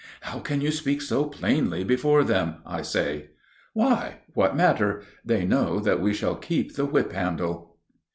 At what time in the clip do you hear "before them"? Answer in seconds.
1.83-2.55